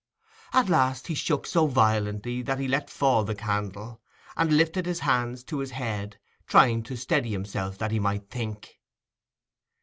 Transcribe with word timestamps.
At 0.51 0.67
last 0.67 1.05
he 1.05 1.13
shook 1.13 1.45
so 1.45 1.67
violently 1.67 2.41
that 2.41 2.57
he 2.57 2.67
let 2.67 2.89
fall 2.89 3.23
the 3.23 3.35
candle, 3.35 4.01
and 4.35 4.57
lifted 4.57 4.87
his 4.87 5.01
hands 5.01 5.43
to 5.43 5.59
his 5.59 5.69
head, 5.69 6.17
trying 6.47 6.81
to 6.85 6.97
steady 6.97 7.29
himself, 7.29 7.77
that 7.77 7.91
he 7.91 7.99
might 7.99 8.27
think. 8.31 8.79